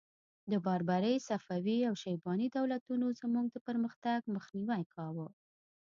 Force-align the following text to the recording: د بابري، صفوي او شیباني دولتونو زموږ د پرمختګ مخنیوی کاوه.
د 0.51 0.53
بابري، 0.65 1.15
صفوي 1.27 1.79
او 1.89 1.93
شیباني 2.03 2.47
دولتونو 2.57 3.05
زموږ 3.19 3.45
د 3.51 3.57
پرمختګ 3.67 4.19
مخنیوی 4.35 4.83
کاوه. 4.93 5.27